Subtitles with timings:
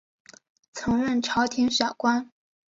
[0.73, 2.31] 曾任朝廷小官。